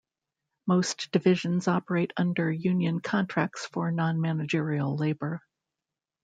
Most 0.65 1.11
divisions 1.11 1.67
operate 1.67 2.11
under 2.17 2.51
union 2.51 3.01
contracts 3.01 3.67
for 3.67 3.91
non-managerial 3.91 4.95
labor. 4.97 5.43